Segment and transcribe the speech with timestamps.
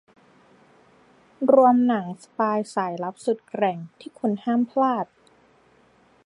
[1.51, 5.05] รวมหนังสปายสายลับสุดแกร่งที่คุณห้ามพลาด